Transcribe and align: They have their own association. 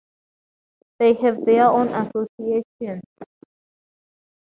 They 0.97 1.13
have 1.21 1.45
their 1.45 1.65
own 1.67 1.93
association. 1.93 3.03